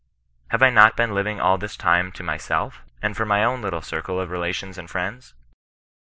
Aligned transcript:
Have 0.47 0.63
I 0.63 0.71
not 0.71 0.97
been 0.97 1.13
living 1.13 1.39
all 1.39 1.59
this 1.59 1.77
time 1.77 2.11
to 2.13 2.23
myself, 2.23 2.81
and 3.03 3.15
for 3.15 3.23
my 3.23 3.43
own 3.43 3.61
littl^ 3.61 3.83
circle 3.83 4.19
of 4.19 4.31
relations 4.31 4.79
and 4.79 4.89
friends? 4.89 5.35